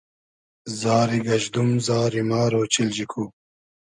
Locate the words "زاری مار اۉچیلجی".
1.87-3.05